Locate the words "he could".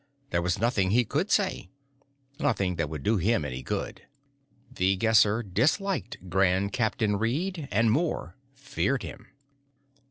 0.89-1.29